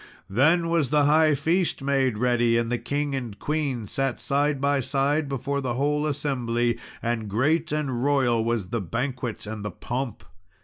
Then 0.31 0.67
was 0.69 0.89
the 0.89 1.05
high 1.05 1.35
feast 1.35 1.83
made 1.83 2.17
ready, 2.17 2.57
and 2.57 2.71
the 2.71 2.79
king 2.79 3.13
and 3.13 3.37
queen 3.37 3.85
sat 3.85 4.19
side 4.19 4.59
by 4.59 4.79
side, 4.79 5.29
before 5.29 5.61
the 5.61 5.75
whole 5.75 6.07
assembly; 6.07 6.79
and 7.03 7.29
great 7.29 7.71
and 7.71 8.03
royal 8.03 8.43
was 8.43 8.69
the 8.69 8.81
banquet 8.81 9.45
and 9.45 9.63
the 9.63 9.69
pomp. 9.69 10.23